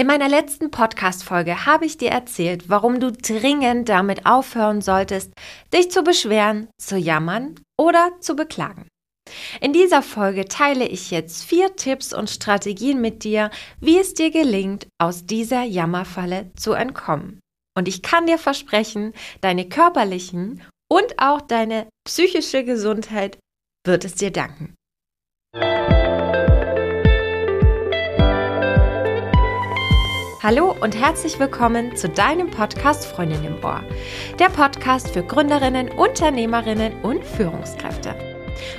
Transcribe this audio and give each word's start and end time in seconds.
In 0.00 0.06
meiner 0.06 0.28
letzten 0.28 0.70
Podcast-Folge 0.70 1.66
habe 1.66 1.84
ich 1.84 1.98
dir 1.98 2.10
erzählt, 2.10 2.68
warum 2.68 3.00
du 3.00 3.10
dringend 3.10 3.88
damit 3.88 4.26
aufhören 4.26 4.80
solltest, 4.80 5.32
dich 5.74 5.90
zu 5.90 6.04
beschweren, 6.04 6.68
zu 6.80 6.96
jammern 6.96 7.56
oder 7.76 8.12
zu 8.20 8.36
beklagen. 8.36 8.86
In 9.60 9.72
dieser 9.72 10.02
Folge 10.02 10.44
teile 10.44 10.86
ich 10.86 11.10
jetzt 11.10 11.42
vier 11.42 11.74
Tipps 11.74 12.12
und 12.12 12.30
Strategien 12.30 13.00
mit 13.00 13.24
dir, 13.24 13.50
wie 13.80 13.98
es 13.98 14.14
dir 14.14 14.30
gelingt, 14.30 14.86
aus 14.98 15.26
dieser 15.26 15.64
Jammerfalle 15.64 16.52
zu 16.54 16.74
entkommen. 16.74 17.40
Und 17.76 17.88
ich 17.88 18.00
kann 18.00 18.26
dir 18.26 18.38
versprechen, 18.38 19.12
deine 19.40 19.68
körperlichen 19.68 20.62
und 20.88 21.18
auch 21.18 21.40
deine 21.40 21.88
psychische 22.06 22.62
Gesundheit 22.62 23.38
wird 23.84 24.04
es 24.04 24.14
dir 24.14 24.30
danken. 24.30 24.76
Hallo 30.48 30.74
und 30.80 30.98
herzlich 30.98 31.38
willkommen 31.38 31.94
zu 31.94 32.08
deinem 32.08 32.48
Podcast 32.50 33.04
Freundin 33.04 33.44
im 33.44 33.62
Ohr. 33.62 33.84
Der 34.38 34.48
Podcast 34.48 35.10
für 35.10 35.22
Gründerinnen, 35.22 35.90
Unternehmerinnen 35.90 36.94
und 37.02 37.22
Führungskräfte. 37.22 38.14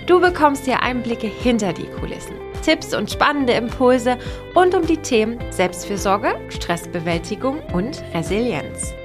Du 0.07 0.19
bekommst 0.19 0.65
hier 0.65 0.81
Einblicke 0.81 1.27
hinter 1.27 1.71
die 1.71 1.85
Kulissen, 1.85 2.33
Tipps 2.65 2.95
und 2.95 3.11
spannende 3.11 3.53
Impulse 3.53 4.17
rund 4.55 4.73
um 4.73 4.87
die 4.87 4.97
Themen 4.97 5.37
Selbstfürsorge, 5.51 6.39
Stressbewältigung 6.49 7.61
und 7.71 8.03
Resilienz. 8.15 8.95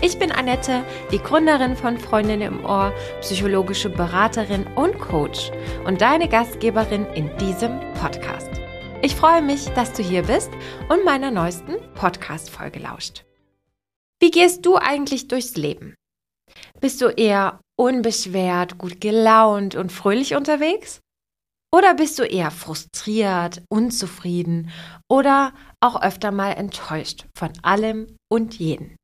Ich 0.00 0.18
bin 0.18 0.32
Annette, 0.32 0.82
die 1.12 1.18
Gründerin 1.18 1.76
von 1.76 1.98
Freundin 1.98 2.40
im 2.40 2.64
Ohr, 2.64 2.94
psychologische 3.20 3.90
Beraterin 3.90 4.66
und 4.76 4.98
Coach 4.98 5.50
und 5.84 6.00
deine 6.00 6.26
Gastgeberin 6.30 7.04
in 7.14 7.36
diesem 7.36 7.80
Podcast. 8.00 8.63
Ich 9.04 9.16
freue 9.16 9.42
mich, 9.42 9.66
dass 9.74 9.92
du 9.92 10.02
hier 10.02 10.22
bist 10.22 10.48
und 10.88 11.04
meiner 11.04 11.30
neuesten 11.30 11.74
Podcast-Folge 11.92 12.78
lauscht. 12.78 13.26
Wie 14.18 14.30
gehst 14.30 14.64
du 14.64 14.76
eigentlich 14.76 15.28
durchs 15.28 15.56
Leben? 15.56 15.94
Bist 16.80 17.02
du 17.02 17.08
eher 17.08 17.60
unbeschwert, 17.78 18.78
gut 18.78 19.02
gelaunt 19.02 19.74
und 19.74 19.92
fröhlich 19.92 20.34
unterwegs? 20.36 21.00
Oder 21.70 21.92
bist 21.92 22.18
du 22.18 22.22
eher 22.22 22.50
frustriert, 22.50 23.62
unzufrieden 23.68 24.70
oder 25.06 25.52
auch 25.80 26.00
öfter 26.00 26.30
mal 26.30 26.52
enttäuscht 26.52 27.26
von 27.36 27.52
allem 27.60 28.16
und 28.32 28.58
jeden? 28.58 28.96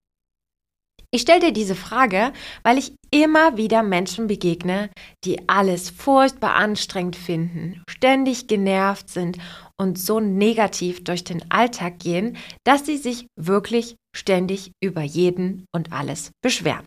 Ich 1.13 1.23
stelle 1.23 1.41
dir 1.41 1.53
diese 1.53 1.75
Frage, 1.75 2.33
weil 2.63 2.79
ich 2.79 2.95
immer 3.11 3.57
wieder 3.57 3.83
Menschen 3.83 4.29
begegne, 4.29 4.91
die 5.25 5.49
alles 5.49 5.91
furchtbar 5.91 6.55
anstrengend 6.55 7.17
finden, 7.17 7.83
ständig 7.91 8.47
genervt 8.47 9.09
sind 9.09 9.39
und 9.77 9.99
so 9.99 10.21
negativ 10.21 11.03
durch 11.03 11.25
den 11.25 11.51
Alltag 11.51 11.99
gehen, 11.99 12.37
dass 12.65 12.87
sie 12.87 12.97
sich 12.97 13.27
wirklich 13.37 13.97
ständig 14.17 14.71
über 14.81 15.03
jeden 15.03 15.67
und 15.75 15.93
alles 15.93 16.31
beschweren. 16.43 16.85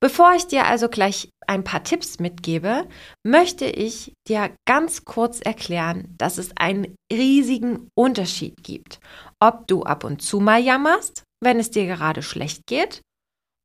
Bevor 0.00 0.34
ich 0.34 0.46
dir 0.46 0.66
also 0.66 0.88
gleich 0.88 1.30
ein 1.46 1.64
paar 1.64 1.82
Tipps 1.82 2.20
mitgebe, 2.20 2.86
möchte 3.26 3.66
ich 3.66 4.12
dir 4.28 4.54
ganz 4.66 5.04
kurz 5.04 5.40
erklären, 5.40 6.14
dass 6.18 6.38
es 6.38 6.56
einen 6.56 6.94
riesigen 7.12 7.88
Unterschied 7.96 8.54
gibt, 8.62 9.00
ob 9.40 9.66
du 9.66 9.82
ab 9.82 10.04
und 10.04 10.22
zu 10.22 10.40
mal 10.40 10.60
jammerst, 10.60 11.23
wenn 11.40 11.58
es 11.58 11.70
dir 11.70 11.86
gerade 11.86 12.22
schlecht 12.22 12.66
geht, 12.66 13.02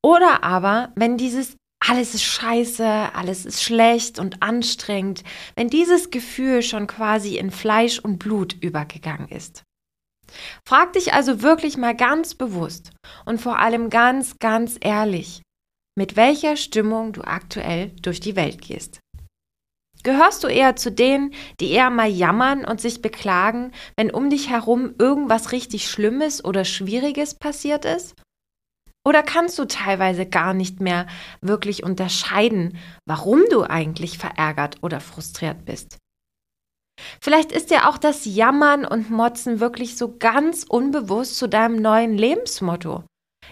oder 0.04 0.44
aber 0.44 0.92
wenn 0.96 1.18
dieses 1.18 1.58
alles 1.80 2.14
ist 2.14 2.24
scheiße, 2.24 2.86
alles 2.86 3.46
ist 3.46 3.64
schlecht 3.64 4.20
und 4.20 4.44
anstrengend, 4.44 5.24
wenn 5.56 5.70
dieses 5.70 6.10
Gefühl 6.10 6.62
schon 6.62 6.88
quasi 6.88 7.38
in 7.38 7.52
Fleisch 7.52 8.00
und 8.00 8.20
Blut 8.20 8.54
übergegangen 8.62 9.30
ist. 9.30 9.64
Frag 10.68 10.94
dich 10.94 11.14
also 11.14 11.42
wirklich 11.42 11.78
mal 11.78 11.96
ganz 11.96 12.36
bewusst 12.36 12.92
und 13.26 13.40
vor 13.40 13.60
allem 13.60 13.90
ganz, 13.90 14.38
ganz 14.40 14.78
ehrlich, 14.82 15.42
mit 15.98 16.16
welcher 16.16 16.58
Stimmung 16.58 17.14
du 17.14 17.22
aktuell 17.22 17.90
durch 18.02 18.20
die 18.20 18.36
Welt 18.36 18.62
gehst. 18.62 19.00
Gehörst 20.04 20.44
du 20.44 20.48
eher 20.48 20.76
zu 20.76 20.92
denen, 20.92 21.34
die 21.60 21.72
eher 21.72 21.90
mal 21.90 22.10
jammern 22.10 22.64
und 22.64 22.80
sich 22.80 23.02
beklagen, 23.02 23.72
wenn 23.98 24.12
um 24.12 24.30
dich 24.30 24.50
herum 24.50 24.96
irgendwas 24.98 25.52
richtig 25.52 25.90
Schlimmes 25.90 26.44
oder 26.44 26.64
Schwieriges 26.64 27.36
passiert 27.36 27.84
ist? 27.84 28.16
Oder 29.06 29.24
kannst 29.24 29.58
du 29.60 29.66
teilweise 29.66 30.26
gar 30.26 30.54
nicht 30.54 30.80
mehr 30.80 31.08
wirklich 31.42 31.84
unterscheiden, 31.84 32.78
warum 33.06 33.42
du 33.50 33.64
eigentlich 33.64 34.18
verärgert 34.18 34.78
oder 34.82 35.00
frustriert 35.00 35.66
bist? 35.66 35.98
Vielleicht 37.22 37.52
ist 37.52 37.72
ja 37.72 37.90
auch 37.90 37.98
das 37.98 38.26
Jammern 38.26 38.86
und 38.86 39.10
Motzen 39.10 39.60
wirklich 39.60 39.98
so 39.98 40.18
ganz 40.18 40.66
unbewusst 40.68 41.38
zu 41.38 41.48
deinem 41.48 41.78
neuen 41.82 42.18
Lebensmotto. 42.18 43.04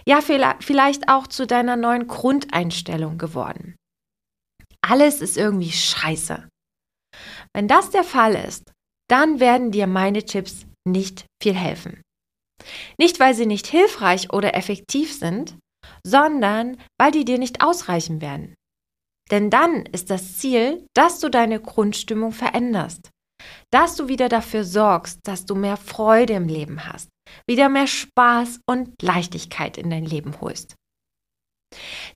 Ja, 0.05 0.19
vielleicht 0.21 1.09
auch 1.09 1.27
zu 1.27 1.47
deiner 1.47 1.75
neuen 1.75 2.07
Grundeinstellung 2.07 3.17
geworden. 3.17 3.75
Alles 4.89 5.21
ist 5.21 5.37
irgendwie 5.37 5.71
scheiße. 5.71 6.47
Wenn 7.53 7.67
das 7.67 7.89
der 7.89 8.03
Fall 8.03 8.35
ist, 8.35 8.71
dann 9.09 9.39
werden 9.39 9.71
dir 9.71 9.87
meine 9.87 10.23
Tipps 10.23 10.65
nicht 10.87 11.25
viel 11.41 11.55
helfen. 11.55 12.01
Nicht, 12.97 13.19
weil 13.19 13.33
sie 13.33 13.45
nicht 13.45 13.67
hilfreich 13.67 14.31
oder 14.31 14.55
effektiv 14.55 15.13
sind, 15.13 15.57
sondern 16.05 16.77
weil 16.99 17.11
die 17.11 17.25
dir 17.25 17.37
nicht 17.37 17.63
ausreichen 17.63 18.21
werden. 18.21 18.55
Denn 19.29 19.49
dann 19.49 19.85
ist 19.85 20.09
das 20.09 20.37
Ziel, 20.37 20.85
dass 20.93 21.19
du 21.19 21.29
deine 21.29 21.59
Grundstimmung 21.59 22.31
veränderst, 22.31 23.09
dass 23.71 23.95
du 23.95 24.07
wieder 24.07 24.29
dafür 24.29 24.63
sorgst, 24.63 25.19
dass 25.23 25.45
du 25.45 25.55
mehr 25.55 25.77
Freude 25.77 26.33
im 26.33 26.47
Leben 26.47 26.85
hast, 26.85 27.09
wieder 27.45 27.67
mehr 27.67 27.87
Spaß 27.87 28.61
und 28.65 29.01
Leichtigkeit 29.01 29.77
in 29.77 29.89
dein 29.89 30.05
Leben 30.05 30.39
holst. 30.39 30.75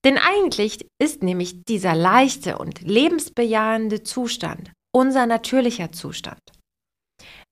Denn 0.04 0.18
eigentlich 0.18 0.86
ist 1.02 1.24
nämlich 1.24 1.64
dieser 1.66 1.96
leichte 1.96 2.58
und 2.58 2.82
lebensbejahende 2.82 4.04
Zustand 4.04 4.72
unser 4.94 5.26
natürlicher 5.26 5.92
Zustand. 5.92 6.40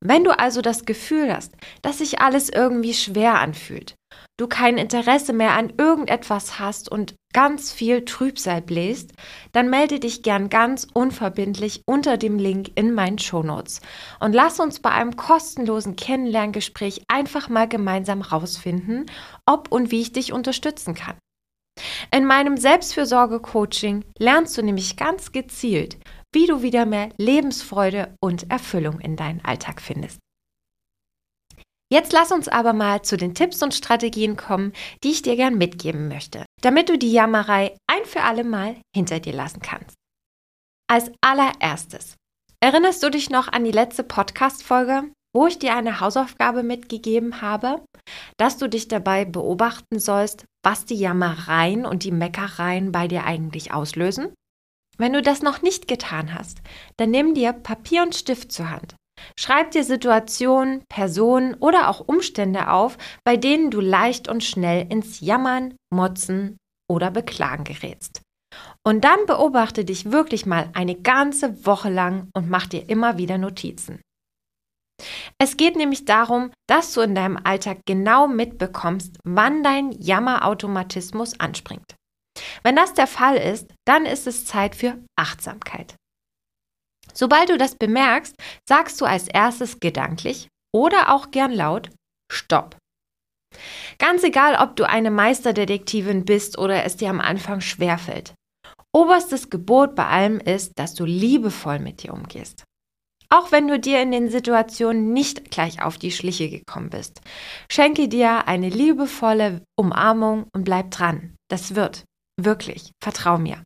Wenn 0.02 0.24
du 0.24 0.38
also 0.38 0.62
das 0.62 0.86
Gefühl 0.86 1.34
hast, 1.34 1.54
dass 1.82 1.98
sich 1.98 2.22
alles 2.22 2.50
irgendwie 2.50 2.94
schwer 2.94 3.40
anfühlt, 3.40 3.96
du 4.38 4.48
kein 4.48 4.78
Interesse 4.78 5.34
mehr 5.34 5.52
an 5.52 5.74
irgendetwas 5.78 6.58
hast 6.58 6.90
und 6.90 7.16
ganz 7.34 7.72
viel 7.72 8.06
Trübsal 8.06 8.62
bläst, 8.62 9.12
dann 9.52 9.70
melde 9.70 10.00
dich 10.00 10.24
gern 10.24 10.50
ganz 10.50 10.88
unverbindlich 10.94 11.82
unter 11.86 12.18
dem 12.18 12.40
Link 12.40 12.72
in 12.76 12.94
meinen 12.94 13.20
Shownotes 13.20 13.82
und 14.22 14.34
lass 14.34 14.62
uns 14.62 14.80
bei 14.80 14.90
einem 14.90 15.18
kostenlosen 15.18 15.98
Kennenlerngespräch 15.98 17.04
einfach 17.10 17.50
mal 17.50 17.68
gemeinsam 17.68 18.22
rausfinden, 18.22 19.06
ob 19.46 19.70
und 19.70 19.92
wie 19.92 20.02
ich 20.02 20.14
dich 20.14 20.32
unterstützen 20.32 20.96
kann. 20.96 21.18
In 22.12 22.26
meinem 22.26 22.58
Selbstfürsorge-Coaching 22.58 24.04
lernst 24.18 24.58
du 24.58 24.64
nämlich 24.64 24.98
ganz 24.98 25.32
gezielt, 25.32 25.98
wie 26.34 26.48
du 26.48 26.62
wieder 26.64 26.86
mehr 26.86 27.10
Lebensfreude 27.18 28.16
und 28.20 28.50
Erfüllung 28.50 29.00
in 29.00 29.16
deinen 29.16 29.44
Alltag 29.46 29.80
findest. 29.80 30.20
Jetzt 31.92 32.12
lass 32.12 32.32
uns 32.32 32.48
aber 32.48 32.74
mal 32.74 33.02
zu 33.02 33.18
den 33.18 33.34
Tipps 33.34 33.64
und 33.64 33.74
Strategien 33.74 34.38
kommen, 34.38 34.74
die 35.04 35.10
ich 35.10 35.24
dir 35.24 35.36
gern 35.36 35.58
mitgeben 35.58 36.08
möchte, 36.08 36.46
damit 36.62 36.90
du 36.90 36.98
die 36.98 37.12
Jammerei 37.12 37.76
ein 37.88 38.06
für 38.06 38.22
alle 38.22 38.44
Mal 38.44 38.76
hinter 38.96 39.20
dir 39.20 39.34
lassen 39.34 39.62
kannst. 39.62 39.96
Als 40.88 41.12
allererstes, 41.22 42.16
erinnerst 42.60 43.02
du 43.04 43.10
dich 43.10 43.30
noch 43.30 43.48
an 43.48 43.64
die 43.64 43.72
letzte 43.72 44.04
Podcast-Folge, 44.04 45.12
wo 45.34 45.48
ich 45.48 45.60
dir 45.60 45.76
eine 45.76 46.00
Hausaufgabe 46.00 46.64
mitgegeben 46.64 47.42
habe, 47.42 47.84
dass 48.38 48.58
du 48.58 48.68
dich 48.68 48.88
dabei 48.88 49.26
beobachten 49.26 50.00
sollst, 50.00 50.46
was 50.64 50.86
die 50.86 50.96
Jammereien 50.96 51.86
und 51.86 52.04
die 52.04 52.12
Meckereien 52.12 52.92
bei 52.92 53.08
dir 53.08 53.26
eigentlich 53.26 53.74
auslösen? 53.74 54.34
Wenn 54.98 55.14
du 55.14 55.22
das 55.22 55.42
noch 55.42 55.62
nicht 55.62 55.88
getan 55.88 56.34
hast, 56.34 56.60
dann 56.98 57.12
nimm 57.12 57.34
dir 57.34 57.54
Papier 57.54 58.04
und 58.04 58.16
Stift 58.16 58.52
zur 58.52 58.70
Hand. 58.70 58.96
Schreib 59.38 59.72
dir 59.72 59.84
Situationen, 59.84 60.84
Personen 60.90 61.56
oder 61.56 61.90
auch 61.90 62.08
Umstände 62.08 62.70
auf, 62.70 62.98
bei 63.24 63.38
denen 63.38 63.72
du 63.72 63.80
leicht 63.80 64.28
und 64.28 64.44
schnell 64.44 64.88
ins 64.92 65.20
Jammern, 65.20 65.76
Motzen 65.94 66.58
oder 66.90 67.12
Beklagen 67.12 67.64
gerätst. 67.64 68.22
Und 68.86 69.04
dann 69.04 69.26
beobachte 69.26 69.86
dich 69.86 70.12
wirklich 70.12 70.46
mal 70.46 70.70
eine 70.74 70.96
ganze 70.96 71.66
Woche 71.66 71.90
lang 71.90 72.30
und 72.34 72.50
mach 72.50 72.68
dir 72.68 72.90
immer 72.90 73.18
wieder 73.18 73.38
Notizen. 73.38 74.02
Es 75.38 75.58
geht 75.58 75.76
nämlich 75.76 76.06
darum, 76.06 76.52
dass 76.68 76.94
du 76.94 77.02
in 77.02 77.16
deinem 77.16 77.40
Alltag 77.44 77.80
genau 77.86 78.28
mitbekommst, 78.28 79.18
wann 79.24 79.64
dein 79.64 79.92
Jammerautomatismus 79.92 81.40
anspringt. 81.40 81.96
Wenn 82.64 82.76
das 82.76 82.94
der 82.94 83.08
Fall 83.08 83.38
ist, 83.38 83.74
dann 83.86 84.06
ist 84.06 84.28
es 84.28 84.46
Zeit 84.46 84.76
für 84.76 84.98
Achtsamkeit. 85.16 85.96
Sobald 87.14 87.50
du 87.50 87.58
das 87.58 87.76
bemerkst, 87.76 88.36
sagst 88.68 89.02
du 89.02 89.06
als 89.06 89.28
erstes 89.28 89.80
gedanklich 89.80 90.48
oder 90.74 91.14
auch 91.14 91.32
gern 91.32 91.52
laut 91.52 91.90
Stopp. 92.32 92.78
Ganz 93.98 94.24
egal, 94.24 94.56
ob 94.62 94.76
du 94.76 94.88
eine 94.88 95.12
Meisterdetektivin 95.12 96.24
bist 96.24 96.58
oder 96.58 96.84
es 96.84 96.98
dir 96.98 97.10
am 97.10 97.20
Anfang 97.20 97.62
schwerfällt. 97.62 98.34
Oberstes 98.96 99.50
Gebot 99.50 99.96
bei 99.96 100.06
allem 100.06 100.40
ist, 100.40 100.74
dass 100.78 100.94
du 100.94 101.06
liebevoll 101.06 101.80
mit 101.80 102.04
dir 102.04 102.14
umgehst. 102.14 102.64
Auch 103.32 103.52
wenn 103.52 103.68
du 103.68 103.80
dir 103.80 104.02
in 104.02 104.12
den 104.12 104.30
Situationen 104.30 105.14
nicht 105.14 105.52
gleich 105.52 105.84
auf 105.84 106.00
die 106.00 106.12
Schliche 106.12 106.50
gekommen 106.50 106.90
bist. 106.90 107.22
Schenke 107.72 108.08
dir 108.08 108.48
eine 108.48 108.70
liebevolle 108.70 109.62
Umarmung 109.78 110.48
und 110.54 110.64
bleib 110.64 110.90
dran. 110.92 111.36
Das 111.48 111.76
wird. 111.76 112.06
Wirklich. 112.42 112.92
Vertrau 113.04 113.38
mir. 113.38 113.64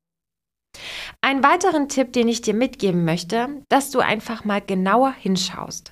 Einen 1.21 1.43
weiteren 1.43 1.87
Tipp, 1.87 2.11
den 2.11 2.27
ich 2.27 2.41
dir 2.41 2.53
mitgeben 2.53 3.05
möchte, 3.05 3.63
dass 3.69 3.91
du 3.91 3.99
einfach 3.99 4.43
mal 4.43 4.59
genauer 4.59 5.13
hinschaust. 5.13 5.91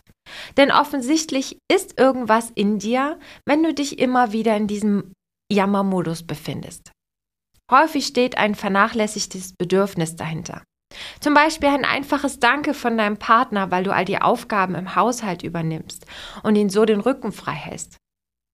Denn 0.58 0.72
offensichtlich 0.72 1.58
ist 1.72 2.00
irgendwas 2.00 2.52
in 2.56 2.80
dir, 2.80 3.20
wenn 3.46 3.64
du 3.64 3.74
dich 3.74 4.00
immer 4.00 4.34
wieder 4.34 4.56
in 4.58 4.68
diesem 4.68 5.14
Jammermodus 5.52 6.24
befindest. 6.24 6.92
Häufig 7.72 8.06
steht 8.06 8.38
ein 8.38 8.56
vernachlässigtes 8.56 9.54
Bedürfnis 9.58 10.16
dahinter. 10.16 10.64
Zum 11.20 11.34
Beispiel 11.34 11.70
ein 11.70 11.86
einfaches 11.86 12.40
Danke 12.40 12.74
von 12.74 12.98
deinem 12.98 13.18
Partner, 13.18 13.72
weil 13.72 13.84
du 13.84 13.94
all 13.94 14.06
die 14.06 14.22
Aufgaben 14.22 14.76
im 14.76 14.96
Haushalt 14.96 15.44
übernimmst 15.44 16.06
und 16.44 16.56
ihn 16.56 16.70
so 16.70 16.86
den 16.86 17.00
Rücken 17.00 17.32
frei 17.32 17.54
hältst. 17.54 17.98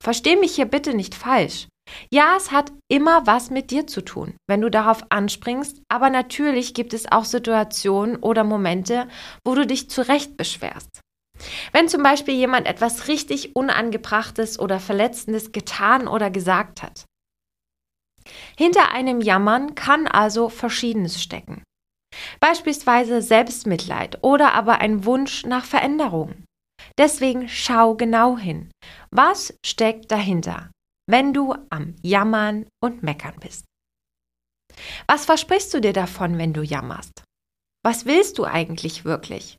Versteh 0.04 0.36
mich 0.36 0.56
hier 0.56 0.66
bitte 0.66 0.94
nicht 0.94 1.16
falsch. 1.16 1.68
Ja, 2.12 2.36
es 2.36 2.52
hat 2.52 2.72
immer 2.90 3.26
was 3.26 3.50
mit 3.50 3.72
dir 3.72 3.88
zu 3.88 4.02
tun, 4.02 4.36
wenn 4.48 4.62
du 4.62 4.70
darauf 4.70 5.04
anspringst, 5.10 5.82
aber 5.90 6.10
natürlich 6.10 6.74
gibt 6.74 6.94
es 6.94 7.12
auch 7.12 7.26
Situationen 7.26 8.18
oder 8.18 8.44
Momente, 8.44 9.08
wo 9.46 9.56
du 9.56 9.66
dich 9.66 9.90
zurecht 9.90 10.38
beschwerst. 10.38 11.02
Wenn 11.72 11.88
zum 11.88 12.04
Beispiel 12.04 12.34
jemand 12.34 12.68
etwas 12.68 13.08
richtig 13.08 13.56
Unangebrachtes 13.56 14.60
oder 14.60 14.80
Verletzendes 14.80 15.52
getan 15.52 16.08
oder 16.08 16.30
gesagt 16.30 16.84
hat. 16.84 17.06
Hinter 18.58 18.92
einem 18.92 19.22
Jammern 19.22 19.76
kann 19.76 20.08
also 20.08 20.50
Verschiedenes 20.50 21.22
stecken. 21.22 21.64
Beispielsweise 22.40 23.22
Selbstmitleid 23.22 24.24
oder 24.24 24.54
aber 24.54 24.80
ein 24.80 25.06
Wunsch 25.06 25.46
nach 25.46 25.66
Veränderung. 25.66 26.44
Deswegen 26.98 27.48
schau 27.50 27.96
genau 27.96 28.38
hin. 28.38 28.72
Was 29.12 29.54
steckt 29.66 30.12
dahinter, 30.12 30.72
wenn 31.10 31.34
du 31.34 31.54
am 31.70 31.96
Jammern 32.02 32.68
und 32.84 33.04
Meckern 33.04 33.36
bist? 33.40 33.66
Was 35.08 35.26
versprichst 35.26 35.74
du 35.74 35.82
dir 35.82 35.94
davon, 35.94 36.38
wenn 36.38 36.54
du 36.54 36.62
jammerst? 36.62 37.24
Was 37.84 38.06
willst 38.06 38.38
du 38.38 38.46
eigentlich 38.46 39.06
wirklich? 39.06 39.58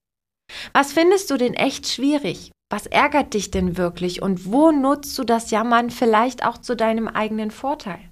Was 0.73 0.93
findest 0.93 1.31
du 1.31 1.37
denn 1.37 1.55
echt 1.55 1.89
schwierig? 1.89 2.53
Was 2.71 2.87
ärgert 2.87 3.35
dich 3.35 3.51
denn 3.51 3.77
wirklich 3.77 4.21
und 4.21 4.45
wo 4.45 4.71
nutzt 4.71 5.17
du 5.19 5.25
das 5.25 5.51
Jammern 5.51 5.91
vielleicht 5.91 6.45
auch 6.45 6.59
zu 6.59 6.77
deinem 6.77 7.09
eigenen 7.09 7.51
Vorteil? 7.51 8.08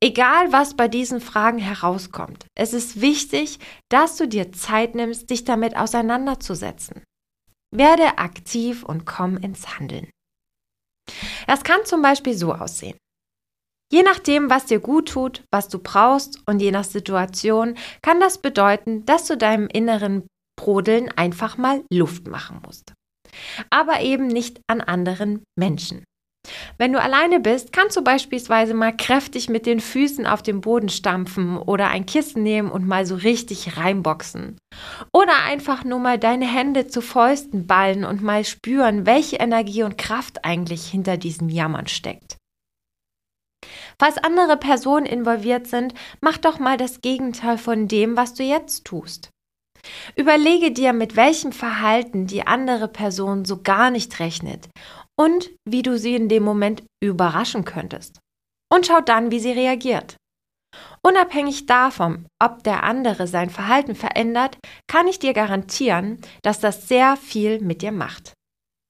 Egal, 0.00 0.52
was 0.52 0.74
bei 0.74 0.88
diesen 0.88 1.20
Fragen 1.20 1.58
herauskommt, 1.58 2.46
es 2.54 2.72
ist 2.72 3.00
wichtig, 3.00 3.58
dass 3.88 4.16
du 4.16 4.26
dir 4.26 4.52
Zeit 4.52 4.94
nimmst, 4.94 5.30
dich 5.30 5.44
damit 5.44 5.76
auseinanderzusetzen. 5.76 7.02
Werde 7.74 8.18
aktiv 8.18 8.82
und 8.82 9.04
komm 9.04 9.36
ins 9.36 9.78
Handeln. 9.78 10.10
Das 11.46 11.64
kann 11.64 11.84
zum 11.84 12.02
Beispiel 12.02 12.34
so 12.34 12.54
aussehen. 12.54 12.96
Je 13.92 14.02
nachdem, 14.02 14.50
was 14.50 14.66
dir 14.66 14.78
gut 14.78 15.08
tut, 15.08 15.42
was 15.50 15.68
du 15.68 15.78
brauchst 15.78 16.40
und 16.46 16.60
je 16.60 16.70
nach 16.70 16.84
Situation, 16.84 17.76
kann 18.02 18.20
das 18.20 18.38
bedeuten, 18.38 19.04
dass 19.04 19.26
du 19.26 19.36
deinem 19.36 19.66
inneren 19.66 20.26
Brodeln 20.56 21.10
einfach 21.10 21.58
mal 21.58 21.84
Luft 21.92 22.28
machen 22.28 22.60
musst. 22.64 22.92
Aber 23.68 24.00
eben 24.00 24.28
nicht 24.28 24.60
an 24.68 24.80
anderen 24.80 25.42
Menschen. 25.58 26.04
Wenn 26.78 26.92
du 26.92 27.00
alleine 27.00 27.40
bist, 27.40 27.72
kannst 27.72 27.96
du 27.96 28.02
beispielsweise 28.02 28.74
mal 28.74 28.96
kräftig 28.96 29.48
mit 29.48 29.66
den 29.66 29.80
Füßen 29.80 30.26
auf 30.26 30.42
den 30.42 30.60
Boden 30.60 30.88
stampfen 30.88 31.58
oder 31.58 31.88
ein 31.88 32.06
Kissen 32.06 32.42
nehmen 32.42 32.70
und 32.70 32.86
mal 32.86 33.06
so 33.06 33.14
richtig 33.14 33.76
reinboxen. 33.76 34.58
Oder 35.12 35.44
einfach 35.44 35.84
nur 35.84 35.98
mal 35.98 36.18
deine 36.18 36.46
Hände 36.46 36.86
zu 36.86 37.00
Fäusten 37.00 37.66
ballen 37.66 38.04
und 38.04 38.22
mal 38.22 38.44
spüren, 38.44 39.06
welche 39.06 39.36
Energie 39.36 39.82
und 39.82 39.98
Kraft 39.98 40.44
eigentlich 40.44 40.86
hinter 40.86 41.16
diesem 41.16 41.48
Jammern 41.48 41.86
steckt. 41.86 42.36
Falls 43.98 44.16
andere 44.16 44.56
Personen 44.56 45.04
involviert 45.04 45.66
sind, 45.66 45.92
mach 46.20 46.38
doch 46.38 46.58
mal 46.58 46.78
das 46.78 47.02
Gegenteil 47.02 47.58
von 47.58 47.86
dem, 47.86 48.16
was 48.16 48.32
du 48.32 48.42
jetzt 48.42 48.86
tust. 48.86 49.30
Überlege 50.16 50.72
dir, 50.72 50.92
mit 50.92 51.16
welchem 51.16 51.52
Verhalten 51.52 52.26
die 52.26 52.46
andere 52.46 52.88
Person 52.88 53.44
so 53.44 53.62
gar 53.62 53.90
nicht 53.90 54.18
rechnet 54.20 54.68
und 55.20 55.50
wie 55.68 55.82
du 55.82 55.98
sie 55.98 56.14
in 56.14 56.30
dem 56.30 56.42
Moment 56.42 56.82
überraschen 57.02 57.66
könntest. 57.66 58.20
Und 58.72 58.86
schau 58.86 59.02
dann, 59.02 59.30
wie 59.30 59.38
sie 59.38 59.52
reagiert. 59.52 60.16
Unabhängig 61.02 61.66
davon, 61.66 62.26
ob 62.42 62.62
der 62.62 62.84
andere 62.84 63.26
sein 63.26 63.50
Verhalten 63.50 63.94
verändert, 63.94 64.56
kann 64.86 65.08
ich 65.08 65.18
dir 65.18 65.34
garantieren, 65.34 66.22
dass 66.42 66.58
das 66.58 66.88
sehr 66.88 67.18
viel 67.18 67.60
mit 67.60 67.82
dir 67.82 67.92
macht. 67.92 68.32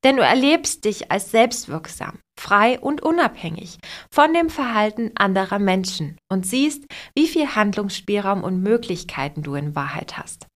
Denn 0.05 0.17
du 0.17 0.23
erlebst 0.23 0.85
dich 0.85 1.11
als 1.11 1.33
selbstwirksam, 1.33 2.21
frei 2.39 2.79
und 2.79 3.03
unabhängig 3.03 3.79
von 4.13 4.33
dem 4.33 4.51
Verhalten 4.51 5.11
anderer 5.17 5.59
Menschen 5.59 6.17
und 6.31 6.47
siehst, 6.47 6.85
wie 7.17 7.27
viel 7.27 7.57
Handlungsspielraum 7.57 8.45
und 8.45 8.63
Möglichkeiten 8.63 9.43
du 9.43 9.55
in 9.55 9.75
Wahrheit 9.75 10.17
hast. 10.17 10.47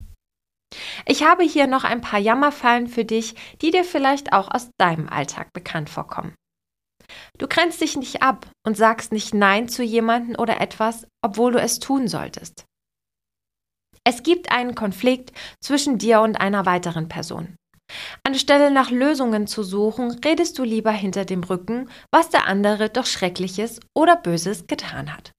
Ich 1.06 1.24
habe 1.24 1.42
hier 1.42 1.66
noch 1.66 1.84
ein 1.84 2.00
paar 2.00 2.20
Jammerfallen 2.20 2.88
für 2.88 3.04
dich, 3.04 3.34
die 3.62 3.70
dir 3.70 3.84
vielleicht 3.84 4.32
auch 4.32 4.50
aus 4.50 4.70
deinem 4.78 5.08
Alltag 5.08 5.52
bekannt 5.52 5.90
vorkommen. 5.90 6.34
Du 7.38 7.48
grenzt 7.48 7.80
dich 7.80 7.96
nicht 7.96 8.22
ab 8.22 8.46
und 8.66 8.76
sagst 8.76 9.12
nicht 9.12 9.34
Nein 9.34 9.68
zu 9.68 9.82
jemandem 9.82 10.36
oder 10.38 10.60
etwas, 10.60 11.06
obwohl 11.22 11.52
du 11.52 11.60
es 11.60 11.78
tun 11.78 12.08
solltest. 12.08 12.64
Es 14.04 14.22
gibt 14.22 14.52
einen 14.52 14.74
Konflikt 14.74 15.32
zwischen 15.62 15.98
dir 15.98 16.20
und 16.20 16.36
einer 16.36 16.66
weiteren 16.66 17.08
Person. 17.08 17.56
Anstelle 18.22 18.70
nach 18.70 18.90
Lösungen 18.90 19.46
zu 19.46 19.62
suchen, 19.62 20.10
redest 20.24 20.58
du 20.58 20.64
lieber 20.64 20.92
hinter 20.92 21.24
dem 21.24 21.42
Rücken, 21.44 21.88
was 22.10 22.30
der 22.30 22.46
andere 22.46 22.90
doch 22.90 23.06
Schreckliches 23.06 23.80
oder 23.94 24.16
Böses 24.16 24.66
getan 24.66 25.14
hat. 25.14 25.32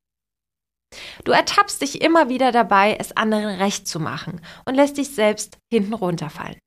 Du 1.24 1.32
ertappst 1.32 1.82
dich 1.82 2.02
immer 2.02 2.30
wieder 2.30 2.52
dabei, 2.52 2.96
es 3.00 3.16
anderen 3.16 3.58
recht 3.58 3.88
zu 3.88 4.00
machen 4.00 4.42
und 4.66 4.76
lässt 4.76 4.98
dich 4.98 5.14
selbst 5.16 5.58
hinten 5.72 5.94
runterfallen. 5.94 6.60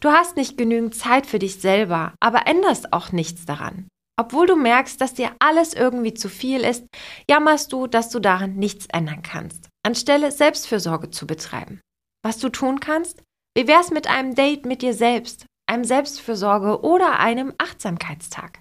Du 0.00 0.10
hast 0.10 0.36
nicht 0.36 0.58
genügend 0.58 0.94
Zeit 0.94 1.26
für 1.26 1.38
dich 1.38 1.60
selber, 1.60 2.14
aber 2.20 2.46
änderst 2.46 2.92
auch 2.92 3.12
nichts 3.12 3.44
daran. 3.44 3.88
Obwohl 4.18 4.46
du 4.46 4.56
merkst, 4.56 5.00
dass 5.00 5.14
dir 5.14 5.32
alles 5.38 5.72
irgendwie 5.72 6.14
zu 6.14 6.28
viel 6.28 6.60
ist, 6.60 6.86
jammerst 7.28 7.72
du, 7.72 7.86
dass 7.86 8.10
du 8.10 8.18
daran 8.18 8.56
nichts 8.56 8.86
ändern 8.86 9.22
kannst, 9.22 9.68
anstelle 9.84 10.30
Selbstfürsorge 10.30 11.10
zu 11.10 11.26
betreiben. 11.26 11.80
Was 12.22 12.38
du 12.38 12.48
tun 12.48 12.80
kannst? 12.80 13.22
Wie 13.56 13.66
wär's 13.66 13.90
mit 13.90 14.06
einem 14.06 14.34
Date 14.34 14.66
mit 14.66 14.82
dir 14.82 14.94
selbst, 14.94 15.46
einem 15.66 15.84
Selbstfürsorge 15.84 16.82
oder 16.82 17.18
einem 17.18 17.54
Achtsamkeitstag? 17.58 18.60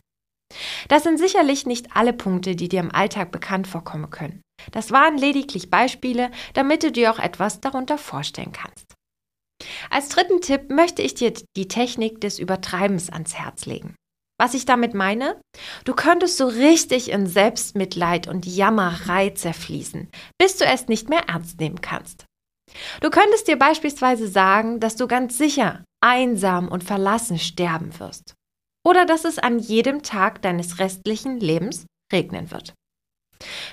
Das 0.88 1.04
sind 1.04 1.18
sicherlich 1.18 1.66
nicht 1.66 1.96
alle 1.96 2.14
Punkte, 2.14 2.56
die 2.56 2.70
dir 2.70 2.80
im 2.80 2.94
Alltag 2.94 3.32
bekannt 3.32 3.68
vorkommen 3.68 4.10
können. 4.10 4.42
Das 4.72 4.92
waren 4.92 5.18
lediglich 5.18 5.70
Beispiele, 5.70 6.32
damit 6.54 6.84
du 6.84 6.92
dir 6.92 7.12
auch 7.12 7.20
etwas 7.20 7.62
darunter 7.62 7.98
vorstellen 7.98 8.52
kannst. 8.52 8.94
Als 9.90 10.10
dritten 10.10 10.42
Tipp 10.42 10.70
möchte 10.70 11.02
ich 11.02 11.14
dir 11.14 11.34
die 11.56 11.68
Technik 11.68 12.22
des 12.22 12.40
Übertreibens 12.40 13.10
ans 13.10 13.36
Herz 13.36 13.66
legen. 13.66 13.96
Was 14.40 14.56
ich 14.56 14.66
damit 14.66 14.96
meine? 14.96 15.40
Du 15.86 15.94
könntest 15.94 16.38
so 16.38 16.48
richtig 16.48 17.12
in 17.12 17.28
Selbstmitleid 17.28 18.28
und 18.28 18.48
Jammerei 18.48 19.30
zerfließen, 19.30 20.10
bis 20.40 20.58
du 20.58 20.66
es 20.66 20.88
nicht 20.88 21.10
mehr 21.10 21.28
ernst 21.28 21.60
nehmen 21.60 21.82
kannst. 21.82 22.26
Du 23.02 23.12
könntest 23.12 23.48
dir 23.48 23.60
beispielsweise 23.60 24.28
sagen, 24.28 24.80
dass 24.80 24.96
du 24.96 25.08
ganz 25.08 25.38
sicher 25.38 25.84
einsam 26.04 26.70
und 26.70 26.84
verlassen 26.84 27.38
sterben 27.38 28.00
wirst 28.00 28.34
oder 28.86 29.06
dass 29.06 29.26
es 29.26 29.40
an 29.40 29.60
jedem 29.60 30.04
Tag 30.04 30.42
deines 30.42 30.80
restlichen 30.80 31.40
Lebens 31.40 31.86
regnen 32.12 32.52
wird. 32.52 32.74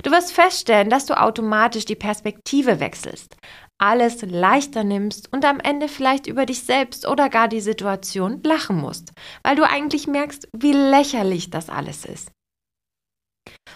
Du 0.02 0.10
wirst 0.10 0.32
feststellen, 0.32 0.88
dass 0.88 1.06
du 1.06 1.20
automatisch 1.20 1.84
die 1.84 1.94
Perspektive 1.94 2.80
wechselst, 2.80 3.36
alles 3.78 4.22
leichter 4.22 4.82
nimmst 4.82 5.32
und 5.32 5.44
am 5.44 5.60
Ende 5.60 5.88
vielleicht 5.88 6.26
über 6.26 6.46
dich 6.46 6.62
selbst 6.62 7.06
oder 7.06 7.28
gar 7.28 7.48
die 7.48 7.60
Situation 7.60 8.42
lachen 8.42 8.76
musst, 8.76 9.12
weil 9.42 9.56
du 9.56 9.68
eigentlich 9.68 10.06
merkst, 10.06 10.48
wie 10.56 10.72
lächerlich 10.72 11.50
das 11.50 11.68
alles 11.68 12.04
ist. 12.04 12.30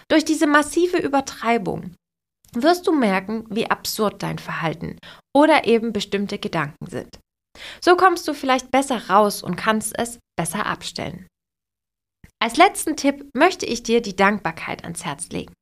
Durch 0.09 0.25
diese 0.25 0.47
massive 0.47 0.97
Übertreibung 0.97 1.95
wirst 2.53 2.87
du 2.87 2.91
merken, 2.91 3.45
wie 3.49 3.69
absurd 3.69 4.21
dein 4.21 4.39
Verhalten 4.39 4.97
oder 5.35 5.65
eben 5.65 5.93
bestimmte 5.93 6.37
Gedanken 6.37 6.85
sind. 6.87 7.19
So 7.81 7.95
kommst 7.95 8.27
du 8.27 8.33
vielleicht 8.33 8.71
besser 8.71 9.09
raus 9.09 9.43
und 9.43 9.55
kannst 9.55 9.97
es 9.97 10.19
besser 10.37 10.65
abstellen. 10.65 11.27
Als 12.41 12.57
letzten 12.57 12.97
Tipp 12.97 13.29
möchte 13.33 13.65
ich 13.65 13.83
dir 13.83 14.01
die 14.01 14.15
Dankbarkeit 14.15 14.83
ans 14.83 15.05
Herz 15.05 15.29
legen. 15.29 15.53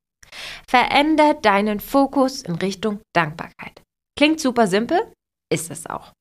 Veränder 0.68 1.36
deinen 1.36 1.80
Fokus 1.80 2.42
in 2.42 2.56
Richtung 2.56 3.02
Dankbarkeit. 3.14 3.84
Klingt 4.18 4.40
super 4.40 4.68
simpel, 4.68 5.14
ist 5.52 5.70
es 5.70 5.86
auch. 5.86 6.12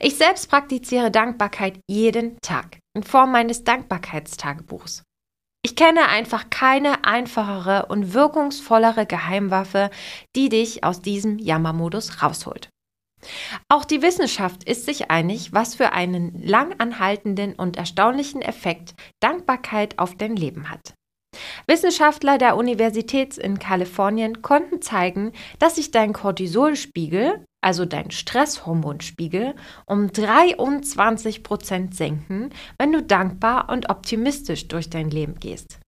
Ich 0.00 0.16
selbst 0.16 0.48
praktiziere 0.48 1.10
Dankbarkeit 1.10 1.80
jeden 1.88 2.38
Tag 2.40 2.78
in 2.96 3.02
Form 3.02 3.32
meines 3.32 3.64
Dankbarkeitstagebuchs. 3.64 5.02
Ich 5.62 5.76
kenne 5.76 6.08
einfach 6.08 6.48
keine 6.48 7.04
einfachere 7.04 7.86
und 7.86 8.14
wirkungsvollere 8.14 9.04
Geheimwaffe, 9.04 9.90
die 10.34 10.48
dich 10.48 10.84
aus 10.84 11.02
diesem 11.02 11.38
Jammermodus 11.38 12.22
rausholt. 12.22 12.70
Auch 13.68 13.84
die 13.84 14.02
Wissenschaft 14.02 14.64
ist 14.64 14.86
sich 14.86 15.10
einig, 15.10 15.52
was 15.52 15.74
für 15.74 15.92
einen 15.92 16.40
lang 16.42 16.74
anhaltenden 16.78 17.54
und 17.54 17.76
erstaunlichen 17.76 18.42
Effekt 18.42 18.94
Dankbarkeit 19.20 19.98
auf 19.98 20.16
dein 20.16 20.36
Leben 20.36 20.70
hat. 20.70 20.94
Wissenschaftler 21.66 22.38
der 22.38 22.56
Universität 22.56 23.38
in 23.38 23.58
Kalifornien 23.58 24.42
konnten 24.42 24.82
zeigen, 24.82 25.32
dass 25.58 25.76
sich 25.76 25.90
dein 25.90 26.12
Cortisolspiegel, 26.12 27.44
also 27.60 27.84
dein 27.84 28.10
Stresshormonspiegel, 28.10 29.54
um 29.86 30.10
23 30.12 31.42
Prozent 31.42 31.94
senken, 31.94 32.50
wenn 32.78 32.92
du 32.92 33.02
dankbar 33.02 33.68
und 33.68 33.90
optimistisch 33.90 34.68
durch 34.68 34.90
dein 34.90 35.10
Leben 35.10 35.36
gehst. 35.38 35.78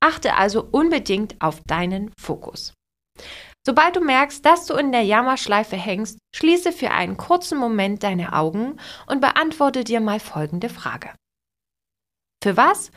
Achte 0.00 0.34
also 0.34 0.66
unbedingt 0.70 1.36
auf 1.40 1.60
deinen 1.66 2.10
Fokus. 2.18 2.74
Sobald 3.70 3.94
du 3.94 4.00
merkst, 4.00 4.44
dass 4.44 4.66
du 4.66 4.74
in 4.74 4.90
der 4.90 5.02
Jammerschleife 5.02 5.76
hängst, 5.76 6.18
schließe 6.34 6.72
für 6.72 6.90
einen 6.90 7.16
kurzen 7.16 7.56
Moment 7.56 8.02
deine 8.02 8.32
Augen 8.32 8.80
und 9.06 9.20
beantworte 9.20 9.84
dir 9.84 10.00
mal 10.00 10.18
folgende 10.18 10.68
Frage. 10.68 11.14
Für 12.42 12.56
was? 12.56 12.90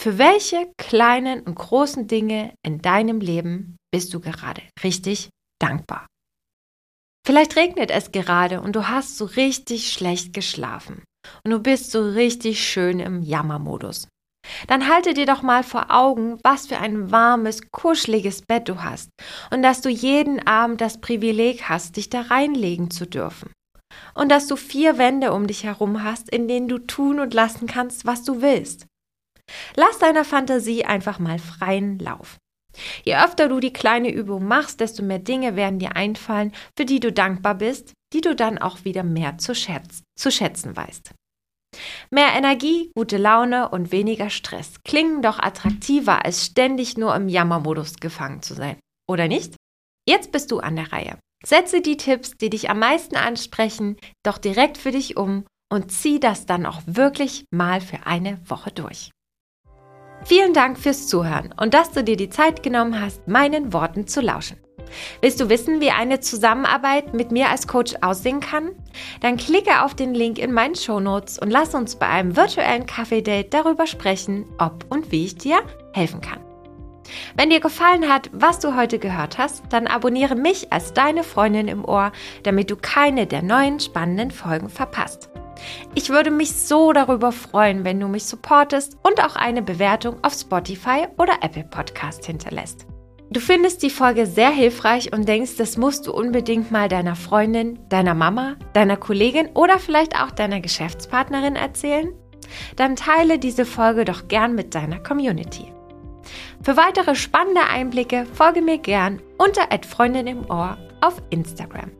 Für 0.00 0.16
welche 0.16 0.72
kleinen 0.78 1.42
und 1.42 1.56
großen 1.56 2.06
Dinge 2.06 2.54
in 2.64 2.80
deinem 2.80 3.20
Leben 3.20 3.76
bist 3.92 4.14
du 4.14 4.20
gerade 4.20 4.62
richtig 4.82 5.28
dankbar? 5.60 6.06
Vielleicht 7.26 7.56
regnet 7.56 7.90
es 7.90 8.10
gerade 8.10 8.62
und 8.62 8.76
du 8.76 8.88
hast 8.88 9.18
so 9.18 9.26
richtig 9.26 9.92
schlecht 9.92 10.32
geschlafen 10.32 11.04
und 11.44 11.50
du 11.50 11.58
bist 11.58 11.90
so 11.90 12.00
richtig 12.00 12.66
schön 12.66 12.98
im 12.98 13.20
Jammermodus. 13.20 14.08
Dann 14.66 14.88
halte 14.88 15.14
dir 15.14 15.26
doch 15.26 15.42
mal 15.42 15.62
vor 15.62 15.86
Augen, 15.90 16.38
was 16.42 16.66
für 16.66 16.78
ein 16.78 17.10
warmes, 17.10 17.70
kuscheliges 17.70 18.42
Bett 18.42 18.68
du 18.68 18.82
hast 18.82 19.10
und 19.50 19.62
dass 19.62 19.80
du 19.80 19.88
jeden 19.88 20.46
Abend 20.46 20.80
das 20.80 21.00
Privileg 21.00 21.68
hast, 21.68 21.96
dich 21.96 22.10
da 22.10 22.22
reinlegen 22.22 22.90
zu 22.90 23.06
dürfen. 23.06 23.50
Und 24.14 24.30
dass 24.30 24.46
du 24.46 24.56
vier 24.56 24.98
Wände 24.98 25.32
um 25.32 25.46
dich 25.46 25.64
herum 25.64 26.02
hast, 26.02 26.28
in 26.28 26.48
denen 26.48 26.68
du 26.68 26.78
tun 26.78 27.20
und 27.20 27.34
lassen 27.34 27.66
kannst, 27.66 28.06
was 28.06 28.24
du 28.24 28.42
willst. 28.42 28.86
Lass 29.76 29.98
deiner 29.98 30.24
Fantasie 30.24 30.84
einfach 30.84 31.18
mal 31.18 31.38
freien 31.38 31.98
Lauf. 31.98 32.38
Je 33.04 33.16
öfter 33.16 33.48
du 33.48 33.60
die 33.60 33.72
kleine 33.72 34.10
Übung 34.10 34.46
machst, 34.46 34.80
desto 34.80 35.02
mehr 35.02 35.20
Dinge 35.20 35.54
werden 35.54 35.78
dir 35.78 35.94
einfallen, 35.94 36.52
für 36.76 36.84
die 36.84 36.98
du 36.98 37.12
dankbar 37.12 37.54
bist, 37.54 37.92
die 38.12 38.20
du 38.20 38.34
dann 38.34 38.58
auch 38.58 38.84
wieder 38.84 39.04
mehr 39.04 39.38
zu, 39.38 39.54
schätz 39.54 40.02
zu 40.18 40.30
schätzen 40.30 40.76
weißt. 40.76 41.12
Mehr 42.10 42.32
Energie, 42.36 42.90
gute 42.94 43.16
Laune 43.16 43.68
und 43.68 43.92
weniger 43.92 44.30
Stress 44.30 44.74
klingen 44.84 45.22
doch 45.22 45.38
attraktiver, 45.38 46.24
als 46.24 46.46
ständig 46.46 46.96
nur 46.96 47.14
im 47.14 47.28
Jammermodus 47.28 47.96
gefangen 47.96 48.42
zu 48.42 48.54
sein, 48.54 48.76
oder 49.08 49.28
nicht? 49.28 49.56
Jetzt 50.08 50.32
bist 50.32 50.50
du 50.50 50.60
an 50.60 50.76
der 50.76 50.92
Reihe. 50.92 51.18
Setze 51.44 51.80
die 51.80 51.96
Tipps, 51.96 52.32
die 52.40 52.50
dich 52.50 52.70
am 52.70 52.78
meisten 52.78 53.16
ansprechen, 53.16 53.96
doch 54.22 54.38
direkt 54.38 54.78
für 54.78 54.90
dich 54.90 55.16
um 55.16 55.44
und 55.72 55.90
zieh 55.92 56.20
das 56.20 56.46
dann 56.46 56.66
auch 56.66 56.80
wirklich 56.86 57.44
mal 57.50 57.80
für 57.80 58.06
eine 58.06 58.38
Woche 58.48 58.70
durch. 58.70 59.10
Vielen 60.24 60.54
Dank 60.54 60.78
fürs 60.78 61.06
Zuhören 61.06 61.52
und 61.60 61.74
dass 61.74 61.92
du 61.92 62.02
dir 62.02 62.16
die 62.16 62.30
Zeit 62.30 62.62
genommen 62.62 62.98
hast, 62.98 63.28
meinen 63.28 63.72
Worten 63.72 64.06
zu 64.06 64.22
lauschen. 64.22 64.63
Willst 65.20 65.40
du 65.40 65.48
wissen, 65.48 65.80
wie 65.80 65.90
eine 65.90 66.20
Zusammenarbeit 66.20 67.14
mit 67.14 67.32
mir 67.32 67.50
als 67.50 67.66
Coach 67.66 67.94
aussehen 68.00 68.40
kann? 68.40 68.70
Dann 69.20 69.36
klicke 69.36 69.82
auf 69.82 69.94
den 69.94 70.14
Link 70.14 70.38
in 70.38 70.52
meinen 70.52 70.74
Shownotes 70.74 71.38
und 71.38 71.50
lass 71.50 71.74
uns 71.74 71.96
bei 71.96 72.06
einem 72.06 72.36
virtuellen 72.36 72.86
Kaffee-Date 72.86 73.52
darüber 73.52 73.86
sprechen, 73.86 74.46
ob 74.58 74.86
und 74.90 75.10
wie 75.10 75.24
ich 75.24 75.36
dir 75.36 75.58
helfen 75.92 76.20
kann. 76.20 76.40
Wenn 77.36 77.50
dir 77.50 77.60
gefallen 77.60 78.08
hat, 78.08 78.30
was 78.32 78.60
du 78.60 78.76
heute 78.76 78.98
gehört 78.98 79.38
hast, 79.38 79.64
dann 79.70 79.86
abonniere 79.86 80.34
mich 80.34 80.72
als 80.72 80.94
deine 80.94 81.22
Freundin 81.22 81.68
im 81.68 81.84
Ohr, 81.84 82.12
damit 82.42 82.70
du 82.70 82.76
keine 82.76 83.26
der 83.26 83.42
neuen 83.42 83.80
spannenden 83.80 84.30
Folgen 84.30 84.68
verpasst. 84.68 85.28
Ich 85.94 86.10
würde 86.10 86.30
mich 86.30 86.54
so 86.54 86.92
darüber 86.92 87.32
freuen, 87.32 87.84
wenn 87.84 88.00
du 88.00 88.08
mich 88.08 88.24
supportest 88.24 88.96
und 89.02 89.22
auch 89.22 89.36
eine 89.36 89.62
Bewertung 89.62 90.16
auf 90.22 90.34
Spotify 90.34 91.06
oder 91.16 91.34
Apple 91.42 91.64
Podcast 91.64 92.26
hinterlässt. 92.26 92.86
Du 93.34 93.40
findest 93.40 93.82
die 93.82 93.90
Folge 93.90 94.26
sehr 94.26 94.50
hilfreich 94.50 95.12
und 95.12 95.26
denkst, 95.26 95.56
das 95.58 95.76
musst 95.76 96.06
du 96.06 96.12
unbedingt 96.12 96.70
mal 96.70 96.88
deiner 96.88 97.16
Freundin, 97.16 97.80
deiner 97.88 98.14
Mama, 98.14 98.54
deiner 98.74 98.96
Kollegin 98.96 99.48
oder 99.54 99.80
vielleicht 99.80 100.14
auch 100.22 100.30
deiner 100.30 100.60
Geschäftspartnerin 100.60 101.56
erzählen? 101.56 102.14
Dann 102.76 102.94
teile 102.94 103.40
diese 103.40 103.64
Folge 103.64 104.04
doch 104.04 104.28
gern 104.28 104.54
mit 104.54 104.76
deiner 104.76 105.00
Community. 105.00 105.72
Für 106.62 106.76
weitere 106.76 107.16
spannende 107.16 107.62
Einblicke 107.64 108.24
folge 108.24 108.62
mir 108.62 108.78
gern 108.78 109.20
unter 109.36 109.68
Freundin 109.84 110.48
auf 111.00 111.20
Instagram. 111.30 111.90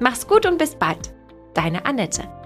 Mach's 0.00 0.26
gut 0.26 0.46
und 0.46 0.56
bis 0.56 0.74
bald. 0.74 1.12
Deine 1.52 1.84
Annette. 1.84 2.37